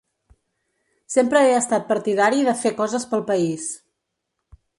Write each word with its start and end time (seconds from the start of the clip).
Sempre 1.15 1.41
he 1.43 1.51
estat 1.57 1.85
partidari 1.91 2.41
de 2.49 2.57
fer 2.63 2.73
coses 2.81 3.07
pel 3.13 3.25
país. 3.29 3.71